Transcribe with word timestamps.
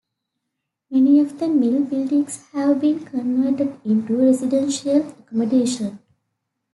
Many 0.89 1.19
of 1.19 1.37
the 1.37 1.47
mill 1.47 1.83
buildings 1.83 2.47
have 2.53 2.79
been 2.81 3.05
converted 3.05 3.79
into 3.85 4.17
residential 4.17 5.01
accommodation. 5.07 5.99